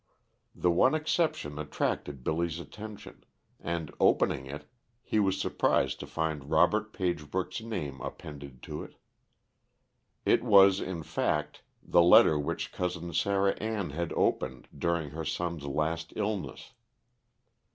[0.55, 3.23] The one exception attracted Billy's attention,
[3.59, 4.65] and opening it,
[5.03, 8.95] he was surprised to find Robert Pagebrook's name appended to it.
[10.25, 15.65] It was, in fact, the letter which Cousin Sarah Ann had opened during her son's
[15.65, 16.73] last illness.